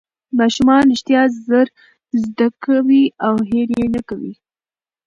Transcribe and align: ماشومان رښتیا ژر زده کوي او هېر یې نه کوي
ماشومان 0.39 0.83
رښتیا 0.91 1.21
ژر 1.45 1.67
زده 2.23 2.47
کوي 2.63 3.03
او 3.25 3.35
هېر 3.49 3.67
یې 3.79 3.85
نه 3.95 4.01
کوي 4.09 4.33